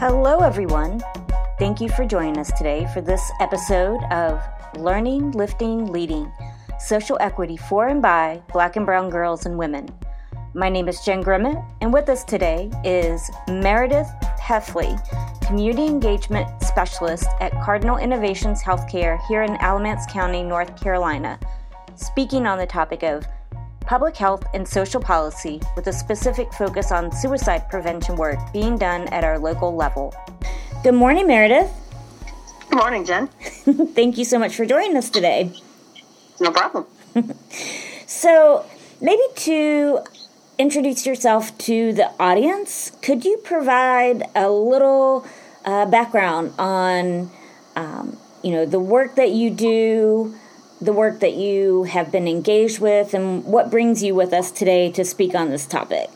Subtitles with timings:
[0.00, 1.02] Hello, everyone.
[1.58, 4.40] Thank you for joining us today for this episode of
[4.76, 6.30] Learning, Lifting, Leading
[6.78, 9.88] Social Equity for and by Black and Brown Girls and Women.
[10.54, 14.06] My name is Jen Grimmett, and with us today is Meredith
[14.40, 14.96] Heffley,
[15.44, 21.40] Community Engagement Specialist at Cardinal Innovations Healthcare here in Alamance County, North Carolina,
[21.96, 23.26] speaking on the topic of
[23.88, 29.08] public health and social policy with a specific focus on suicide prevention work being done
[29.08, 30.14] at our local level.
[30.84, 31.72] Good morning, Meredith.
[32.68, 33.28] Good morning, Jen.
[33.94, 35.50] Thank you so much for joining us today.
[36.38, 36.86] No problem.
[38.06, 38.66] so,
[39.00, 40.00] maybe to
[40.58, 45.26] introduce yourself to the audience, could you provide a little
[45.64, 47.30] uh, background on,
[47.74, 50.34] um, you know, the work that you do,
[50.80, 54.90] the work that you have been engaged with, and what brings you with us today
[54.92, 56.08] to speak on this topic?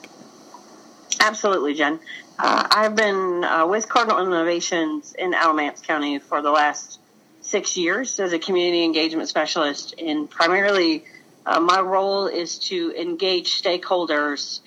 [1.21, 1.99] Absolutely, Jen.
[2.39, 7.01] Uh, I've been uh, with Cardinal Innovations in Alamance County for the last
[7.41, 11.05] six years as a community engagement specialist, and primarily
[11.45, 14.61] uh, my role is to engage stakeholders,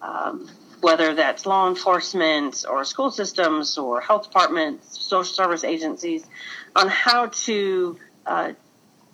[0.00, 0.48] um,
[0.80, 6.24] whether that's law enforcement or school systems or health departments, social service agencies,
[6.74, 8.52] on how to uh,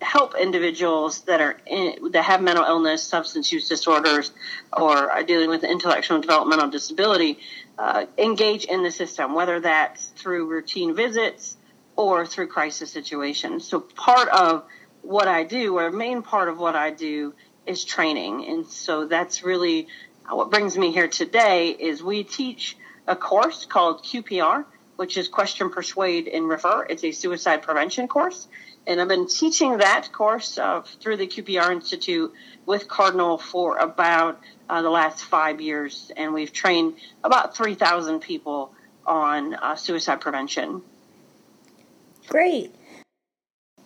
[0.01, 4.31] help individuals that are in, that have mental illness, substance use disorders,
[4.73, 7.39] or are dealing with intellectual and developmental disability,
[7.77, 11.57] uh, engage in the system, whether that's through routine visits
[11.95, 13.67] or through crisis situations.
[13.67, 14.63] So part of
[15.01, 17.33] what I do, or a main part of what I do,
[17.65, 19.87] is training, and so that's really
[20.29, 21.69] what brings me here today.
[21.69, 26.85] Is we teach a course called QPR, which is Question, Persuade, and Refer.
[26.89, 28.47] It's a suicide prevention course
[28.87, 32.33] and I've been teaching that course uh, through the QPR Institute
[32.65, 38.73] with Cardinal for about uh, the last five years, and we've trained about 3,000 people
[39.05, 40.81] on uh, suicide prevention.
[42.27, 42.73] Great.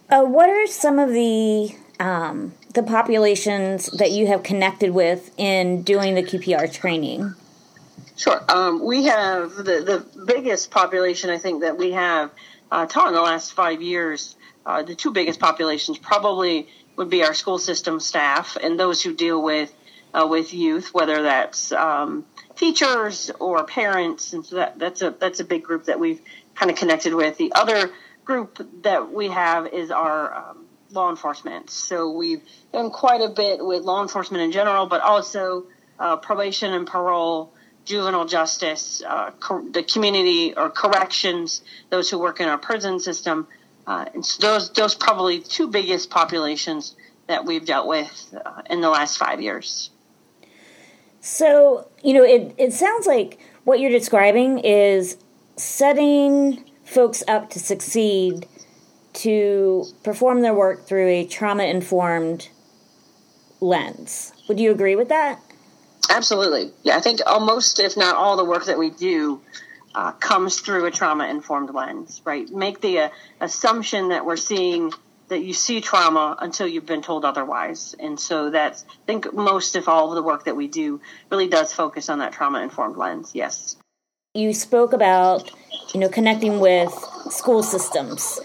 [0.10, 5.84] Uh, what are some of the um, the populations that you have connected with in
[5.84, 7.36] doing the QPR training?
[8.18, 8.44] Sure.
[8.50, 12.32] Um, we have the, the biggest population I think that we have
[12.72, 14.36] uh, taught in the last five years
[14.66, 19.14] uh, the two biggest populations probably would be our school system staff and those who
[19.14, 19.74] deal with
[20.14, 25.40] uh, with youth, whether that's um, teachers or parents, and so that, that's a that's
[25.40, 26.22] a big group that we've
[26.56, 27.38] kind of connected with.
[27.38, 27.92] The other
[28.26, 31.70] group that we have is our um, law enforcement.
[31.70, 32.42] So we've
[32.74, 35.66] done quite a bit with law enforcement in general, but also
[36.00, 37.54] uh, probation and parole,
[37.86, 43.48] juvenile justice, uh, co- the community or corrections, those who work in our prison system.
[43.92, 46.96] Uh, and so those those probably two biggest populations
[47.28, 49.90] that we've dealt with uh, in the last five years.
[51.20, 55.18] So you know, it it sounds like what you're describing is
[55.58, 58.48] setting folks up to succeed
[59.14, 62.48] to perform their work through a trauma informed
[63.60, 64.32] lens.
[64.48, 65.42] Would you agree with that?
[66.10, 66.72] Absolutely.
[66.84, 69.42] Yeah, I think almost, if not all, the work that we do
[69.94, 72.50] uh, comes through a trauma informed lens, right?
[72.50, 73.10] Make the uh,
[73.40, 74.92] assumption that we're seeing
[75.28, 77.96] that you see trauma until you've been told otherwise.
[77.98, 81.48] And so that's, I think most, if all of the work that we do really
[81.48, 83.32] does focus on that trauma informed lens.
[83.34, 83.78] Yes.
[84.34, 85.50] You spoke about,
[85.94, 86.92] you know, connecting with
[87.30, 88.40] school systems.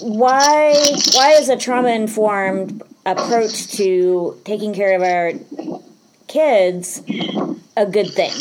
[0.00, 0.74] Why,
[1.12, 5.32] why is a trauma informed approach to taking care of our
[6.28, 7.02] kids
[7.76, 8.32] a good thing?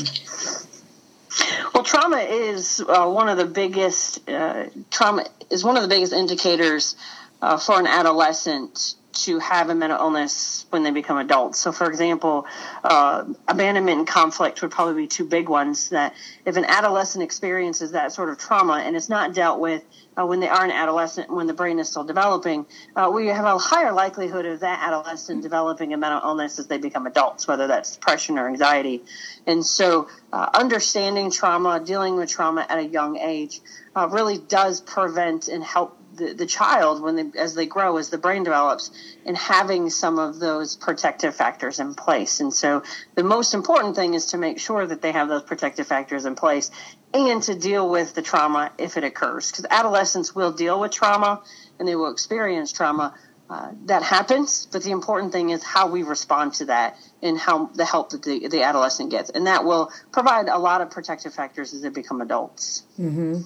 [1.73, 6.13] Well, trauma is uh, one of the biggest uh, trauma is one of the biggest
[6.13, 6.95] indicators
[7.41, 11.59] uh, for an adolescent to have a mental illness when they become adults.
[11.59, 12.45] So, for example,
[12.83, 15.89] uh, abandonment and conflict would probably be two big ones.
[15.89, 16.13] That
[16.45, 19.83] if an adolescent experiences that sort of trauma and it's not dealt with
[20.17, 22.65] uh, when they are an adolescent, when the brain is still developing,
[22.95, 26.77] uh, we have a higher likelihood of that adolescent developing a mental illness as they
[26.77, 29.03] become adults, whether that's depression or anxiety.
[29.47, 33.61] And so, uh, understanding trauma, dealing with trauma at a young age,
[33.95, 38.09] uh, really does prevent and help the, the child when they as they grow as
[38.09, 38.91] the brain develops
[39.25, 42.39] and having some of those protective factors in place.
[42.39, 42.83] And so
[43.15, 46.35] the most important thing is to make sure that they have those protective factors in
[46.35, 46.71] place
[47.13, 49.51] and to deal with the trauma if it occurs.
[49.51, 51.41] Because adolescents will deal with trauma
[51.79, 53.13] and they will experience trauma
[53.49, 54.67] uh, that happens.
[54.71, 58.23] But the important thing is how we respond to that and how the help that
[58.23, 59.29] the, the adolescent gets.
[59.29, 62.83] And that will provide a lot of protective factors as they become adults.
[62.99, 63.41] Mm-hmm.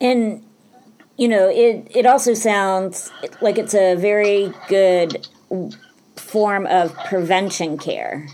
[0.00, 0.44] and
[1.16, 3.10] you know, it it also sounds
[3.40, 5.26] like it's a very good
[6.16, 8.26] form of prevention care.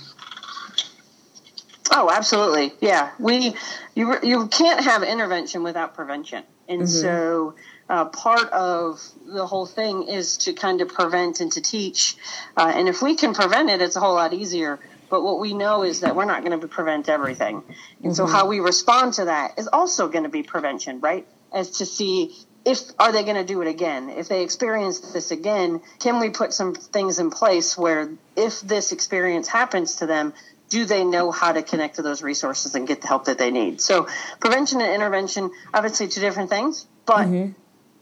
[1.90, 2.72] Oh, absolutely.
[2.80, 3.54] Yeah, we
[3.94, 6.86] you you can't have intervention without prevention, and mm-hmm.
[6.86, 7.54] so
[7.88, 12.16] uh, part of the whole thing is to kind of prevent and to teach.
[12.56, 14.78] Uh, and if we can prevent it, it's a whole lot easier.
[15.10, 18.12] But what we know is that we're not going to prevent everything, and mm-hmm.
[18.12, 21.26] so how we respond to that is also going to be prevention, right?
[21.50, 22.36] As to see
[22.68, 26.30] if are they going to do it again if they experience this again can we
[26.30, 30.32] put some things in place where if this experience happens to them
[30.68, 33.50] do they know how to connect to those resources and get the help that they
[33.50, 33.80] need?
[33.80, 34.06] So
[34.40, 37.52] prevention and intervention, obviously two different things, but mm-hmm.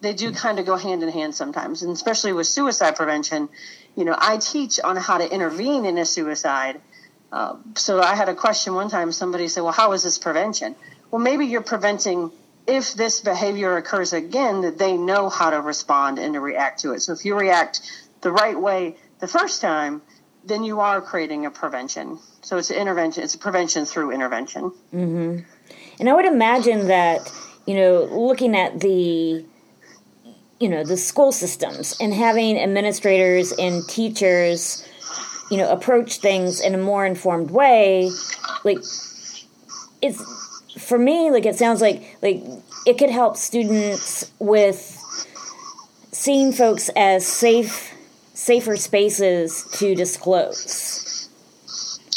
[0.00, 1.82] they do kind of go hand in hand sometimes.
[1.82, 3.48] And especially with suicide prevention,
[3.94, 6.80] you know, I teach on how to intervene in a suicide.
[7.30, 10.74] Uh, so I had a question one time, somebody said, well, how is this prevention?
[11.10, 12.32] Well, maybe you're preventing
[12.66, 16.92] if this behavior occurs again, that they know how to respond and to react to
[16.92, 17.00] it.
[17.00, 17.80] So if you react
[18.22, 20.02] the right way the first time,
[20.44, 22.18] then you are creating a prevention.
[22.42, 23.24] So it's an intervention.
[23.24, 24.72] It's a prevention through intervention.
[24.94, 25.38] Mm-hmm.
[25.98, 27.30] And I would imagine that
[27.66, 29.44] you know, looking at the
[30.58, 34.88] you know the school systems and having administrators and teachers,
[35.50, 38.10] you know, approach things in a more informed way,
[38.64, 38.78] like
[40.00, 40.45] it's
[40.78, 42.42] for me like it sounds like like
[42.86, 45.02] it could help students with
[46.12, 47.92] seeing folks as safe
[48.36, 51.28] safer spaces to disclose.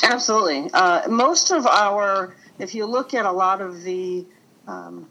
[0.04, 0.70] Absolutely.
[0.74, 4.26] Uh, most of our, if you look at a lot of the,
[4.68, 5.10] um,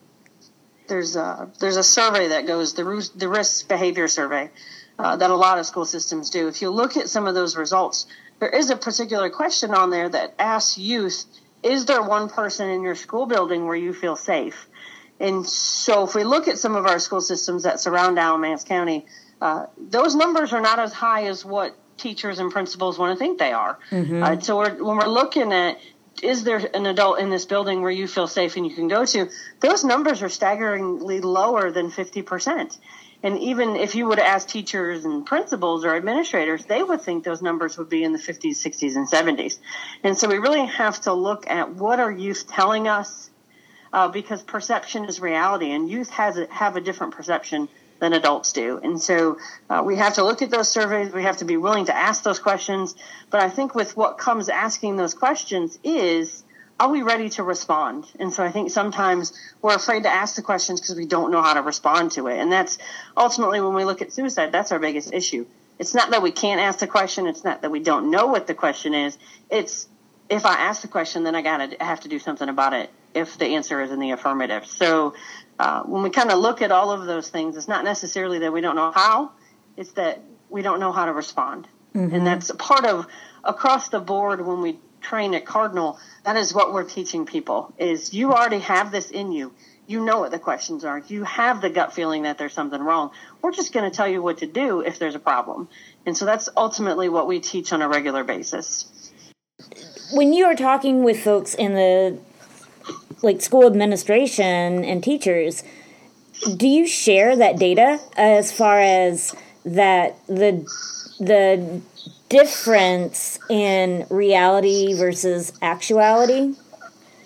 [0.87, 4.51] there's a there's a survey that goes the the risk behavior survey
[4.99, 6.49] uh, that a lot of school systems do.
[6.49, 8.07] If you look at some of those results,
[8.39, 11.27] there is a particular question on there that asks youth:
[11.63, 14.69] Is there one person in your school building where you feel safe?
[15.21, 19.07] And so, if we look at some of our school systems that surround Alamance County,
[19.41, 23.39] uh, those numbers are not as high as what teachers and principals want to think
[23.39, 23.79] they are.
[23.91, 24.23] Mm-hmm.
[24.23, 25.79] Uh, so we're, when we're looking at
[26.23, 29.05] is there an adult in this building where you feel safe and you can go
[29.05, 29.29] to,
[29.61, 32.79] those numbers are staggeringly lower than 50%.
[33.23, 37.43] And even if you would ask teachers and principals or administrators, they would think those
[37.43, 39.59] numbers would be in the 50s, 60s, and 70s.
[40.05, 43.31] And so we really have to look at what are youth telling us,
[43.93, 47.69] uh, because perception is reality, and youth has a, have a different perception
[47.99, 48.79] than adults do.
[48.79, 49.39] And so
[49.69, 51.13] uh, we have to look at those surveys.
[51.13, 52.95] We have to be willing to ask those questions.
[53.31, 56.45] But I think with what comes asking those questions is,
[56.81, 58.07] are we ready to respond?
[58.19, 61.43] And so I think sometimes we're afraid to ask the questions because we don't know
[61.43, 62.39] how to respond to it.
[62.39, 62.79] And that's
[63.17, 65.47] ultimately when we look at suicide, that's our biggest issue.
[65.79, 67.27] It's not that we can't ask the question.
[67.27, 69.19] It's not that we don't know what the question is.
[69.51, 69.89] It's
[70.29, 73.39] if I ask the question, then I gotta have to do something about it if
[73.39, 74.67] the answer is in the affirmative.
[74.67, 75.15] So
[75.59, 78.53] uh, when we kind of look at all of those things, it's not necessarily that
[78.53, 79.33] we don't know how,
[79.77, 81.67] it's that we don't know how to respond.
[81.95, 82.15] Mm-hmm.
[82.15, 83.07] And that's part of
[83.43, 88.13] across the board when we train at Cardinal, that is what we're teaching people is
[88.13, 89.53] you already have this in you.
[89.87, 90.99] You know what the questions are.
[91.09, 93.11] You have the gut feeling that there's something wrong.
[93.41, 95.69] We're just going to tell you what to do if there's a problem.
[96.05, 99.13] And so that's ultimately what we teach on a regular basis.
[100.13, 102.19] When you are talking with folks in the
[103.23, 105.65] like school administration and teachers,
[106.57, 109.35] do you share that data as far as
[109.65, 110.65] that the
[111.19, 111.81] the
[112.29, 116.55] difference in reality versus actuality?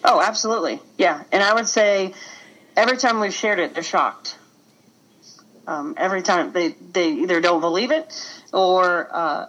[0.05, 0.81] Oh, absolutely.
[0.99, 1.23] Yeah.
[1.33, 2.15] And I would say
[2.77, 4.39] every time we've shared it, they're shocked.
[5.67, 8.13] Um, every time they, they either don't believe it
[8.53, 9.47] or, uh,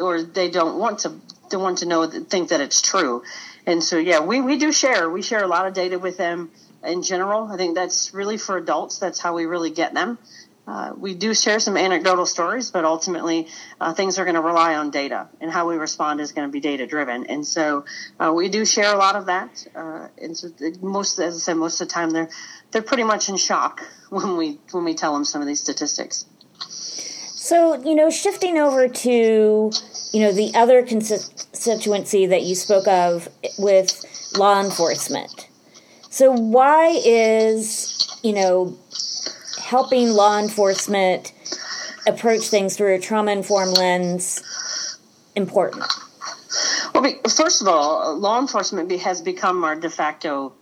[0.00, 1.12] or they don't want to,
[1.50, 3.22] they want to know, think that it's true.
[3.66, 5.10] And so, yeah, we, we do share.
[5.10, 6.50] We share a lot of data with them
[6.84, 7.50] in general.
[7.50, 8.98] I think that's really for adults.
[8.98, 10.18] That's how we really get them.
[10.66, 13.48] Uh, we do share some anecdotal stories, but ultimately
[13.80, 16.52] uh, things are going to rely on data, and how we respond is going to
[16.52, 17.26] be data driven.
[17.26, 17.84] And so
[18.18, 19.66] uh, we do share a lot of that.
[19.74, 20.48] Uh, and so
[20.80, 22.30] most, as I said, most of the time they're
[22.70, 26.24] they're pretty much in shock when we when we tell them some of these statistics.
[26.58, 33.28] So you know, shifting over to you know the other constituency that you spoke of
[33.58, 34.02] with
[34.38, 35.48] law enforcement.
[36.08, 38.78] So why is you know
[39.64, 41.32] helping law enforcement
[42.06, 44.98] approach things through a trauma informed lens
[45.34, 45.84] important?
[46.94, 50.52] Well, first of all, law enforcement has become our de facto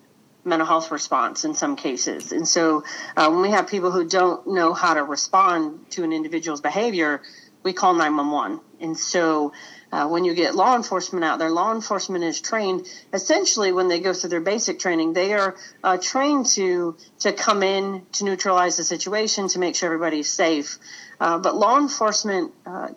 [0.45, 2.33] mental health response in some cases.
[2.33, 2.85] And so
[3.17, 7.23] uh, when we have people who don't know how to respond to an individual's behavior,
[7.63, 8.61] we call 911.
[8.81, 9.53] And so
[9.93, 14.01] uh, when you get law enforcement out there, law enforcement is trained essentially when they
[14.01, 18.77] go through their basic training, they are uh, trained to to come in to neutralize
[18.77, 20.79] the situation to make sure everybody's safe.
[21.21, 22.89] Uh, but law enforcement uh,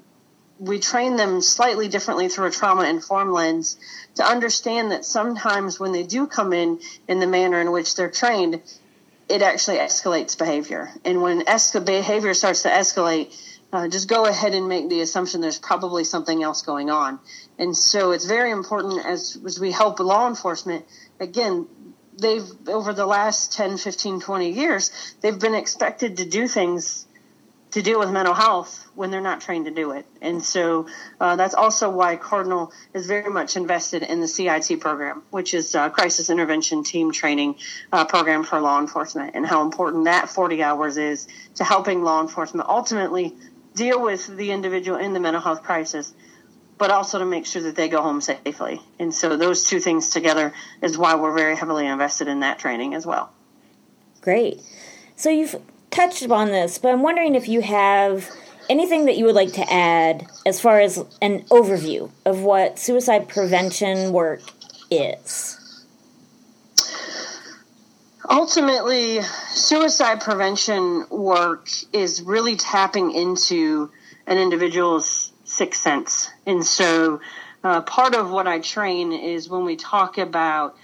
[0.59, 3.77] we train them slightly differently through a trauma informed lens
[4.15, 8.09] to understand that sometimes when they do come in in the manner in which they're
[8.09, 8.61] trained,
[9.27, 10.91] it actually escalates behavior.
[11.03, 13.35] And when es- behavior starts to escalate,
[13.73, 17.19] uh, just go ahead and make the assumption there's probably something else going on.
[17.59, 20.85] And so it's very important as, as we help law enforcement,
[21.19, 21.67] again,
[22.17, 27.05] they've, over the last 10, 15, 20 years, they've been expected to do things
[27.75, 30.05] to deal with mental health when they're not trained to do it.
[30.21, 30.87] And so
[31.19, 35.75] uh, that's also why Cardinal is very much invested in the CIT program, which is
[35.75, 37.55] a crisis intervention team training
[37.91, 42.21] uh, program for law enforcement, and how important that 40 hours is to helping law
[42.21, 43.35] enforcement ultimately
[43.73, 46.13] deal with the individual in the mental health crisis.
[46.77, 48.81] But also to make sure that they go home safely.
[48.99, 52.93] And so those two things together is why we're very heavily invested in that training
[52.93, 53.33] as well.
[54.21, 54.61] Great.
[55.17, 55.57] So you've
[55.95, 58.29] touched upon this, but I'm wondering if you have
[58.69, 63.29] anything that you would like to add as far as an overview of what suicide
[63.29, 64.41] prevention work
[64.91, 65.57] is.
[68.29, 73.89] Ultimately, suicide prevention work is really tapping into
[74.27, 76.29] an individual's sixth sense.
[76.45, 77.21] And so,
[77.63, 80.75] uh, part of what I train is when we talk about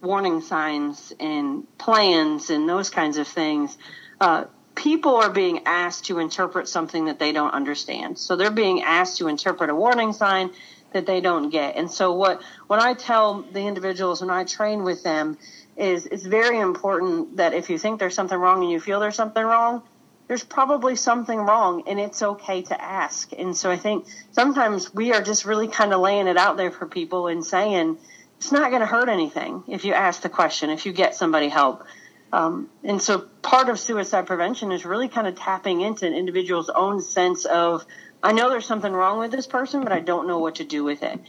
[0.00, 3.76] warning signs and plans and those kinds of things,
[4.20, 4.44] uh,
[4.76, 8.18] people are being asked to interpret something that they don't understand.
[8.18, 10.50] So they're being asked to interpret a warning sign
[10.92, 11.76] that they don't get.
[11.76, 15.38] And so what when I tell the individuals when I train with them
[15.76, 19.16] is it's very important that if you think there's something wrong and you feel there's
[19.16, 19.82] something wrong,
[20.28, 23.32] there's probably something wrong and it's okay to ask.
[23.36, 26.70] And so I think sometimes we are just really kind of laying it out there
[26.70, 27.98] for people and saying
[28.38, 31.48] it's not going to hurt anything if you ask the question, if you get somebody
[31.48, 31.84] help.
[32.32, 36.68] Um, and so part of suicide prevention is really kind of tapping into an individual's
[36.68, 37.86] own sense of,
[38.22, 40.84] I know there's something wrong with this person, but I don't know what to do
[40.84, 41.20] with it.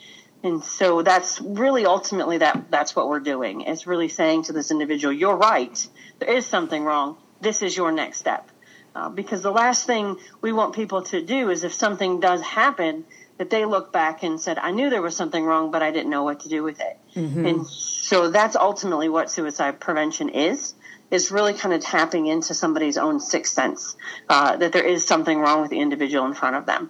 [0.43, 3.61] And so that's really ultimately that that's what we're doing.
[3.61, 5.87] It's really saying to this individual, you're right.
[6.19, 7.17] There is something wrong.
[7.41, 8.49] This is your next step.
[8.95, 13.05] Uh, because the last thing we want people to do is if something does happen,
[13.37, 16.09] that they look back and said, I knew there was something wrong, but I didn't
[16.09, 16.97] know what to do with it.
[17.15, 17.45] Mm-hmm.
[17.45, 20.73] And so that's ultimately what suicide prevention is
[21.11, 23.95] is really kind of tapping into somebody's own sixth sense
[24.29, 26.89] uh, that there is something wrong with the individual in front of them.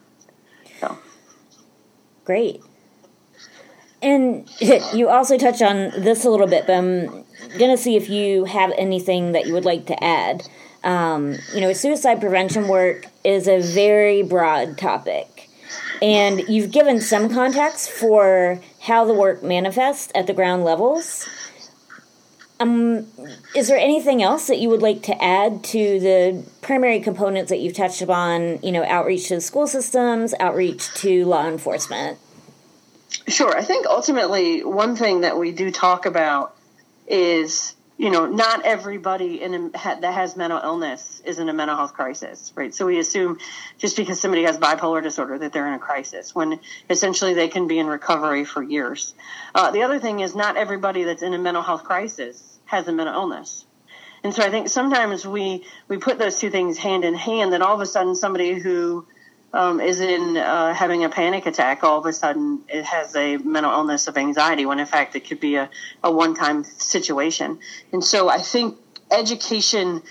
[0.80, 0.98] So,
[2.26, 2.62] great.
[4.02, 4.50] And
[4.94, 7.26] you also touched on this a little bit, but I'm
[7.58, 10.48] to see if you have anything that you would like to add.
[10.84, 15.50] Um, you know, suicide prevention work is a very broad topic,
[16.02, 21.28] and you've given some context for how the work manifests at the ground levels.
[22.60, 23.08] Um,
[23.56, 27.58] is there anything else that you would like to add to the primary components that
[27.58, 28.60] you've touched upon?
[28.64, 32.18] You know, outreach to the school systems, outreach to law enforcement.
[33.28, 33.56] Sure.
[33.56, 36.56] I think ultimately one thing that we do talk about
[37.08, 39.70] is you know not everybody in a,
[40.02, 42.74] that has mental illness is in a mental health crisis, right?
[42.74, 43.38] So we assume
[43.78, 46.60] just because somebody has bipolar disorder that they're in a crisis when
[46.90, 49.14] essentially they can be in recovery for years.
[49.54, 52.92] Uh, the other thing is not everybody that's in a mental health crisis has a
[52.92, 53.66] mental illness.
[54.24, 57.62] And so I think sometimes we, we put those two things hand in hand that
[57.62, 59.06] all of a sudden somebody who
[59.54, 63.38] um, is in uh, having a panic attack, all of a sudden it has a
[63.38, 65.70] mental illness of anxiety when in fact it could be a,
[66.04, 67.60] a one time situation.
[67.92, 68.78] And so I think
[69.10, 70.04] education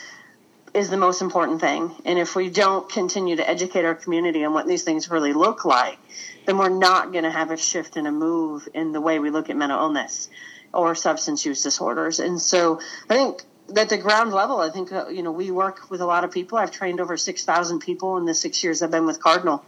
[0.76, 1.90] is the most important thing.
[2.04, 5.64] And if we don't continue to educate our community on what these things really look
[5.64, 5.98] like,
[6.44, 9.30] then we're not going to have a shift and a move in the way we
[9.30, 10.28] look at mental illness
[10.74, 12.20] or substance use disorders.
[12.20, 12.78] And so
[13.08, 13.42] I think
[13.74, 16.58] at the ground level, I think, you know, we work with a lot of people.
[16.58, 19.64] I've trained over 6,000 people in the six years I've been with Cardinal.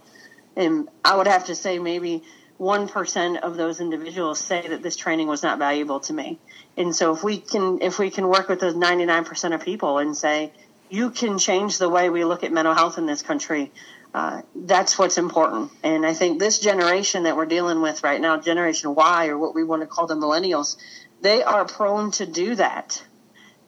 [0.55, 2.21] And I would have to say maybe
[2.59, 6.37] 1% of those individuals say that this training was not valuable to me.
[6.77, 10.15] And so if we can, if we can work with those 99% of people and
[10.15, 10.53] say,
[10.89, 13.71] you can change the way we look at mental health in this country,
[14.13, 15.71] uh, that's what's important.
[15.83, 19.53] And I think this generation that we're dealing with right now, Generation Y, or what
[19.53, 20.77] we want to call the millennials,
[21.21, 23.03] they are prone to do that.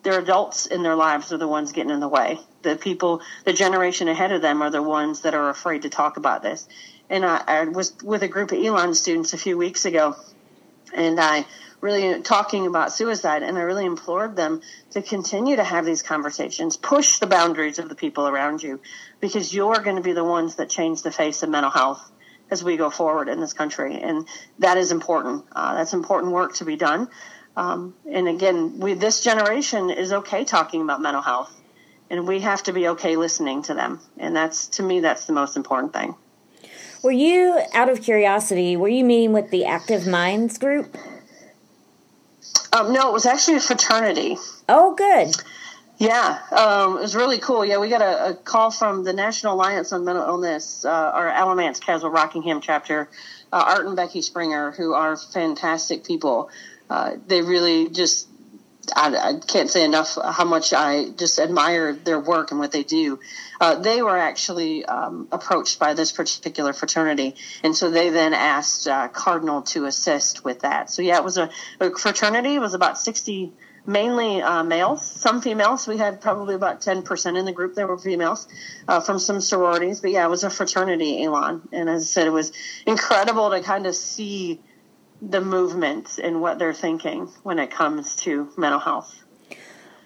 [0.04, 2.40] Their adults in their lives are the ones getting in the way.
[2.64, 6.18] The people, the generation ahead of them are the ones that are afraid to talk
[6.18, 6.68] about this.
[7.08, 10.16] And I, I was with a group of Elon students a few weeks ago,
[10.94, 11.46] and I
[11.82, 14.62] really talking about suicide, and I really implored them
[14.92, 18.80] to continue to have these conversations, push the boundaries of the people around you,
[19.20, 22.12] because you're going to be the ones that change the face of mental health
[22.52, 24.28] as we go forward in this country, and
[24.60, 25.46] that is important.
[25.52, 27.10] Uh, that's important work to be done.
[27.58, 31.54] Um, and again, we, this generation is okay talking about mental health,
[32.10, 34.00] and we have to be okay listening to them.
[34.18, 36.16] And that's to me, that's the most important thing.
[37.04, 40.96] Were you, out of curiosity, were you meeting with the Active Minds group?
[42.74, 44.38] Um, no, it was actually a fraternity.
[44.70, 45.36] Oh, good.
[45.98, 47.64] Yeah, um, it was really cool.
[47.64, 51.28] Yeah, we got a, a, call from the National Alliance on Mental Illness, uh, our
[51.28, 53.08] Alamance Caswell Rockingham chapter,
[53.54, 56.50] uh, Art and Becky Springer, who are fantastic people.
[56.90, 58.28] Uh, they really just,
[58.96, 62.84] I, I, can't say enough how much I just admire their work and what they
[62.84, 63.20] do.
[63.60, 68.88] Uh, they were actually um, approached by this particular fraternity, and so they then asked
[68.88, 70.90] uh, Cardinal to assist with that.
[70.90, 72.56] So yeah, it was a, a fraternity.
[72.56, 73.54] It was about sixty
[73.86, 75.88] mainly uh, males, some females.
[75.88, 78.48] We had probably about 10% in the group that were females
[78.88, 80.02] uh, from some sororities.
[80.02, 81.68] But yeah, it was a fraternity, Elon.
[81.72, 82.52] And as I said, it was
[82.86, 84.62] incredible to kind of see
[85.22, 89.24] the movement and what they're thinking when it comes to mental health.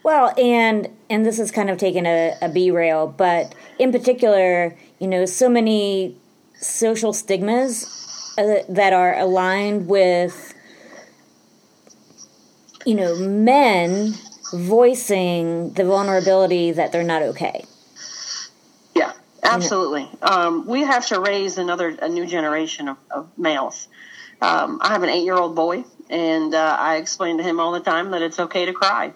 [0.03, 4.77] Well, and and this is kind of taken a, a B rail, but in particular,
[5.00, 6.17] you know, so many
[6.53, 10.53] social stigmas uh, that are aligned with
[12.86, 14.13] you know, men
[14.53, 17.65] voicing the vulnerability that they're not okay.
[18.95, 19.12] Yeah,
[19.43, 20.07] absolutely.
[20.22, 23.88] Um, we have to raise another, a new generation of, of males.
[24.42, 28.12] Um, I have an eight-year-old boy, and uh, I explain to him all the time
[28.12, 29.13] that it's okay to cry.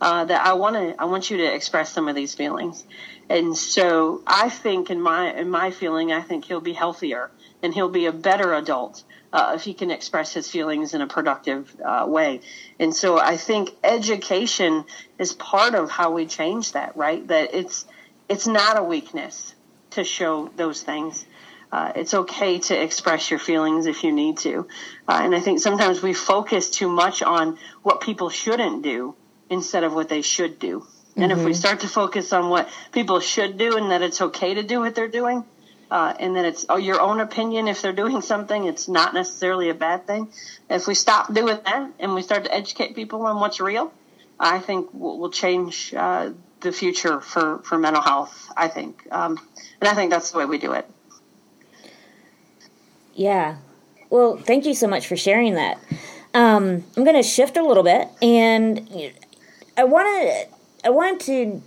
[0.00, 2.84] Uh, that I want to, I want you to express some of these feelings,
[3.28, 7.30] and so I think, in my in my feeling, I think he'll be healthier
[7.62, 11.06] and he'll be a better adult uh, if he can express his feelings in a
[11.06, 12.40] productive uh, way.
[12.78, 14.84] And so I think education
[15.18, 17.26] is part of how we change that, right?
[17.28, 17.86] That it's
[18.28, 19.54] it's not a weakness
[19.90, 21.24] to show those things.
[21.72, 24.68] Uh, it's okay to express your feelings if you need to.
[25.08, 29.14] Uh, and I think sometimes we focus too much on what people shouldn't do
[29.48, 30.86] instead of what they should do.
[31.16, 31.40] And mm-hmm.
[31.40, 31.58] if we mm-hmm.
[31.58, 34.94] start to focus on what people should do and that it's okay to do what
[34.94, 35.44] they're doing,
[35.90, 37.68] uh, and then it's oh, your own opinion.
[37.68, 40.28] If they're doing something, it's not necessarily a bad thing.
[40.70, 43.92] If we stop doing that and we start to educate people on what's real,
[44.38, 46.30] I think we'll, we'll change uh,
[46.60, 48.50] the future for, for mental health.
[48.56, 49.38] I think, um,
[49.80, 50.86] and I think that's the way we do it.
[53.14, 53.56] Yeah.
[54.10, 55.78] Well, thank you so much for sharing that.
[56.34, 59.12] Um, I'm going to shift a little bit, and
[59.76, 61.62] I want to I wanted to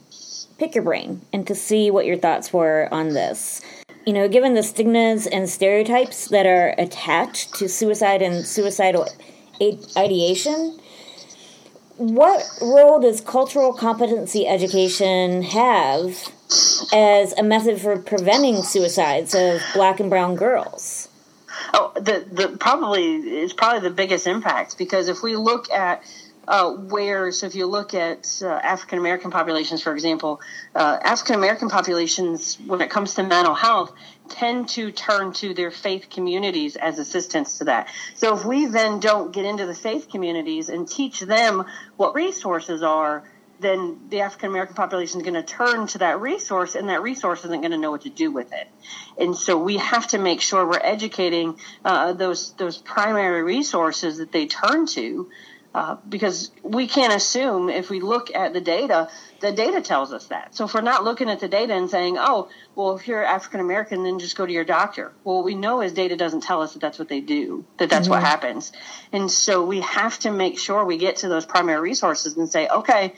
[0.57, 3.61] pick your brain and to see what your thoughts were on this
[4.05, 9.07] you know, given the stigmas and stereotypes that are attached to suicide and suicidal
[9.97, 10.79] ideation,
[11.97, 16.31] what role does cultural competency education have
[16.93, 21.09] as a method for preventing suicides of black and brown girls?
[21.73, 26.03] Oh, the the probably is probably the biggest impact because if we look at
[26.47, 30.41] uh, where, so if you look at uh, African American populations, for example,
[30.75, 33.91] uh, African American populations, when it comes to mental health,
[34.29, 37.87] tend to turn to their faith communities as assistance to that.
[38.15, 41.65] So if we then don't get into the faith communities and teach them
[41.97, 43.23] what resources are,
[43.59, 47.45] then the African American population is going to turn to that resource, and that resource
[47.45, 48.67] isn't going to know what to do with it.
[49.17, 54.31] And so we have to make sure we're educating uh, those those primary resources that
[54.31, 55.29] they turn to
[55.75, 59.09] uh, because we can't assume if we look at the data,
[59.41, 60.55] the data tells us that.
[60.55, 63.59] So if we're not looking at the data and saying, oh, well, if you're African
[63.59, 65.11] American, then just go to your doctor.
[65.25, 67.89] Well, what we know is data doesn't tell us that that's what they do, that
[67.89, 68.11] that's mm-hmm.
[68.11, 68.71] what happens.
[69.11, 72.69] And so we have to make sure we get to those primary resources and say,
[72.69, 73.13] okay,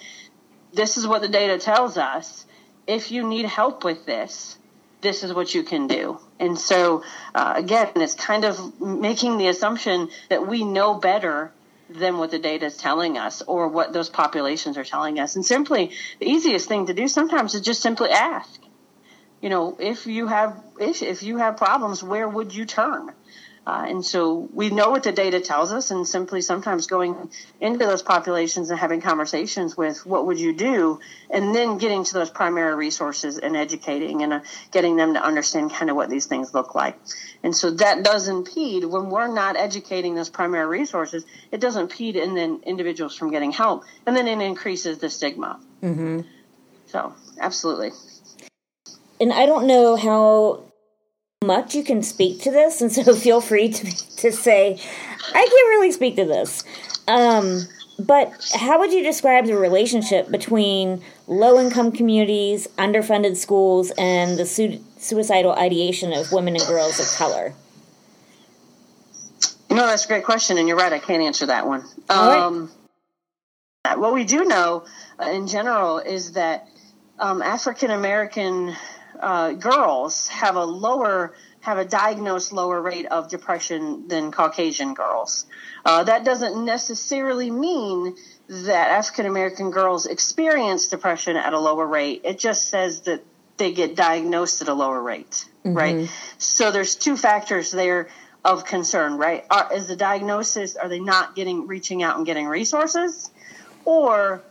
[0.77, 2.45] this is what the data tells us.
[2.87, 4.57] If you need help with this,
[5.01, 6.19] this is what you can do.
[6.39, 7.03] And so,
[7.35, 11.51] uh, again, it's kind of making the assumption that we know better
[11.89, 15.35] than what the data is telling us or what those populations are telling us.
[15.35, 18.61] And simply, the easiest thing to do sometimes is just simply ask.
[19.41, 23.11] You know, if you have if, if you have problems, where would you turn?
[23.67, 27.79] Uh, and so we know what the data tells us, and simply sometimes going into
[27.79, 32.29] those populations and having conversations with what would you do, and then getting to those
[32.29, 34.39] primary resources and educating and uh,
[34.71, 36.97] getting them to understand kind of what these things look like.
[37.43, 42.15] And so that does impede when we're not educating those primary resources, it does impede
[42.15, 45.59] in then individuals from getting help, and then it increases the stigma.
[45.83, 46.21] Mm-hmm.
[46.85, 47.91] So, absolutely.
[49.19, 50.66] And I don't know how
[51.47, 53.85] much you can speak to this, and so feel free to
[54.17, 56.63] to say, I can't really speak to this.
[57.07, 57.61] Um,
[57.99, 64.45] but how would you describe the relationship between low income communities, underfunded schools, and the
[64.45, 67.55] su- suicidal ideation of women and girls of color?
[69.69, 71.85] You know, that's a great question, and you're right, I can't answer that one.
[72.09, 72.71] Um,
[73.85, 73.97] right.
[73.97, 74.85] What we do know
[75.19, 76.67] uh, in general is that
[77.19, 78.75] um, African American
[79.19, 85.45] uh, girls have a lower have a diagnosed lower rate of depression than Caucasian girls.
[85.83, 88.15] Uh, that doesn't necessarily mean
[88.47, 92.21] that African American girls experience depression at a lower rate.
[92.23, 93.23] It just says that
[93.57, 95.73] they get diagnosed at a lower rate, mm-hmm.
[95.73, 96.09] right?
[96.37, 98.07] So there's two factors there
[98.45, 99.43] of concern, right?
[99.49, 103.29] Are, is the diagnosis, are they not getting, reaching out and getting resources?
[103.83, 104.41] Or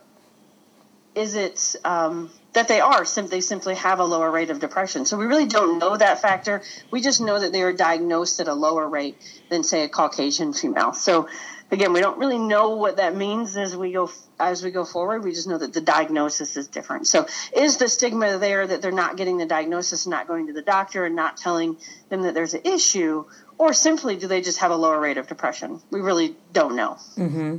[1.14, 5.04] is it um, that they are simply simply have a lower rate of depression.
[5.04, 6.62] So we really don't know that factor.
[6.90, 9.18] We just know that they are diagnosed at a lower rate
[9.50, 10.94] than say a Caucasian female.
[10.94, 11.28] So
[11.70, 15.22] again, we don't really know what that means as we go as we go forward.
[15.22, 17.06] We just know that the diagnosis is different.
[17.06, 20.62] So is the stigma there that they're not getting the diagnosis, not going to the
[20.62, 21.76] doctor, and not telling
[22.08, 23.26] them that there's an issue,
[23.58, 25.82] or simply do they just have a lower rate of depression?
[25.90, 26.96] We really don't know.
[27.18, 27.58] Mm-hmm.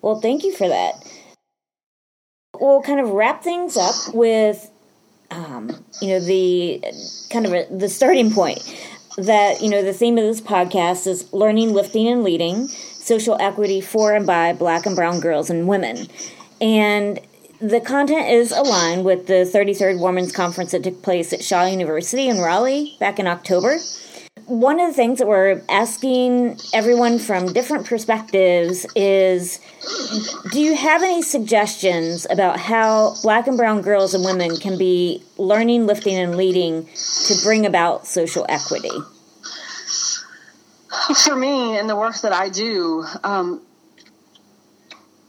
[0.00, 1.04] Well, thank you for that
[2.62, 4.70] we'll kind of wrap things up with,
[5.32, 6.80] um, you know, the
[7.28, 8.62] kind of a, the starting point
[9.18, 13.80] that you know the theme of this podcast is learning, lifting, and leading social equity
[13.80, 16.06] for and by Black and Brown girls and women,
[16.60, 17.18] and
[17.60, 22.28] the content is aligned with the 33rd Women's Conference that took place at Shaw University
[22.28, 23.78] in Raleigh back in October
[24.46, 29.60] one of the things that we're asking everyone from different perspectives is
[30.50, 35.22] do you have any suggestions about how black and brown girls and women can be
[35.38, 36.86] learning, lifting, and leading
[37.26, 38.90] to bring about social equity?
[41.24, 43.62] For me, and the work that I do, um,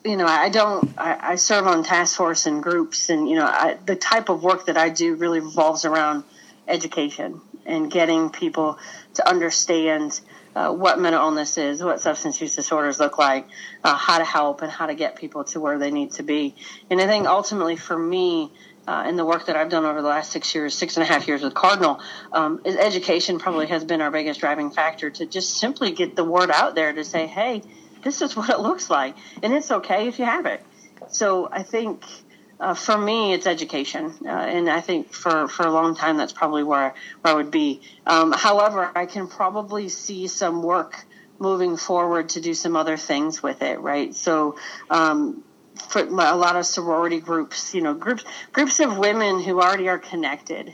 [0.04, 0.94] you know, I don't.
[0.98, 4.44] I, I, serve on task force and groups, and you know, I, the type of
[4.44, 6.26] work that I do really revolves around
[6.68, 8.78] education and getting people
[9.16, 10.20] to understand
[10.56, 13.48] uh, what mental illness is, what substance use disorders look like,
[13.84, 16.56] uh, how to help, and how to get people to where they need to be.
[16.90, 18.52] And I think ultimately for me,
[18.88, 21.08] uh, in the work that I've done over the last six years, six and a
[21.08, 25.26] half years with Cardinal, um, is education probably has been our biggest driving factor to
[25.26, 27.64] just simply get the word out there to say, hey,
[28.04, 30.62] this is what it looks like, and it's okay if you have it.
[31.08, 32.04] So I think
[32.64, 36.32] uh, for me, it's education, uh, and I think for, for a long time that's
[36.32, 37.82] probably where where I would be.
[38.08, 41.06] Um, however, I can probably see some work
[41.40, 44.16] moving forward to do some other things with it, right?
[44.16, 44.56] So.
[44.90, 45.44] Um,
[45.90, 49.98] for a lot of sorority groups, you know, groups groups of women who already are
[49.98, 50.72] connected,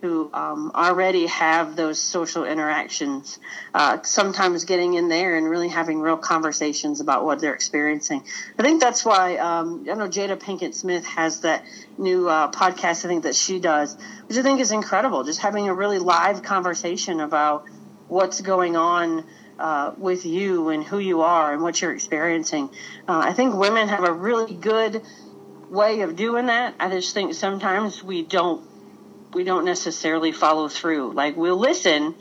[0.00, 3.38] who um, already have those social interactions,
[3.74, 8.22] uh, sometimes getting in there and really having real conversations about what they're experiencing.
[8.58, 11.64] I think that's why um, I know Jada Pinkett Smith has that
[11.96, 13.04] new uh, podcast.
[13.04, 13.96] I think that she does,
[14.28, 15.24] which I think is incredible.
[15.24, 17.64] Just having a really live conversation about
[18.06, 19.24] what's going on.
[19.58, 22.70] Uh, with you and who you are and what you're experiencing.
[23.08, 25.02] Uh, I think women have a really good
[25.68, 26.76] way of doing that.
[26.78, 28.64] I just think sometimes we don't
[29.32, 31.12] we don't necessarily follow through.
[31.12, 32.14] Like we'll listen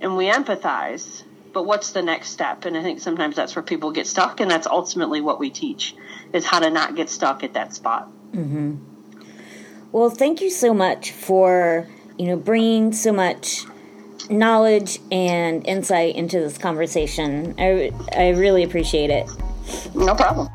[0.00, 2.64] and we empathize, but what's the next step?
[2.64, 5.94] And I think sometimes that's where people get stuck, and that's ultimately what we teach
[6.32, 8.10] is how to not get stuck at that spot.
[8.32, 8.76] Mm-hmm.
[9.92, 13.64] Well, thank you so much for you know bringing so much
[14.30, 17.54] knowledge and insight into this conversation.
[17.58, 19.28] I I really appreciate it.
[19.94, 20.47] No problem.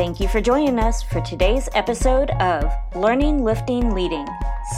[0.00, 4.26] Thank you for joining us for today's episode of Learning, Lifting, Leading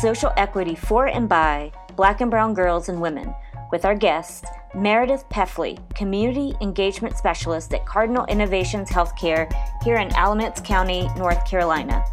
[0.00, 3.32] Social Equity for and by Black and Brown Girls and Women
[3.70, 9.48] with our guest, Meredith Peffley, Community Engagement Specialist at Cardinal Innovations Healthcare
[9.84, 12.04] here in Alamance County, North Carolina.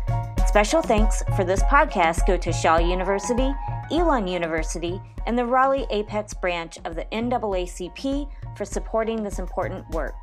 [0.45, 3.51] Special thanks for this podcast go to Shaw University,
[3.89, 10.13] Elon University, and the Raleigh Apex branch of the NAACP for supporting this important work.